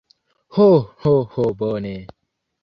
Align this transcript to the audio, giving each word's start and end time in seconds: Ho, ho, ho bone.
Ho, 0.55 0.65
ho, 1.03 1.13
ho 1.35 1.45
bone. 1.61 1.95